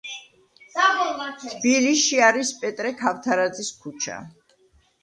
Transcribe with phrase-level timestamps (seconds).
[1.43, 4.23] თბილისში არის პეტრე ქავთარაძის ქუჩა.